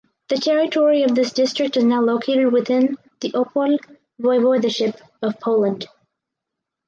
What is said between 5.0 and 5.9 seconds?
of Poland.